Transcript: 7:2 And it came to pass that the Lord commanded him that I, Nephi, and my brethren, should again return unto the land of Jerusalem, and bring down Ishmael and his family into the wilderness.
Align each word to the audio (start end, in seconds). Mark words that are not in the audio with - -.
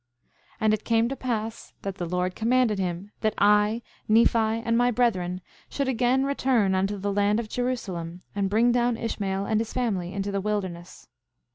7:2 0.53 0.57
And 0.61 0.73
it 0.73 0.83
came 0.83 1.09
to 1.09 1.15
pass 1.15 1.73
that 1.83 1.97
the 1.97 2.07
Lord 2.09 2.35
commanded 2.35 2.79
him 2.79 3.11
that 3.21 3.35
I, 3.37 3.83
Nephi, 4.07 4.63
and 4.65 4.75
my 4.75 4.89
brethren, 4.89 5.41
should 5.69 5.87
again 5.87 6.25
return 6.25 6.73
unto 6.73 6.97
the 6.97 7.13
land 7.13 7.39
of 7.39 7.47
Jerusalem, 7.47 8.23
and 8.33 8.49
bring 8.49 8.71
down 8.71 8.97
Ishmael 8.97 9.45
and 9.45 9.61
his 9.61 9.73
family 9.73 10.11
into 10.11 10.31
the 10.31 10.41
wilderness. 10.41 11.07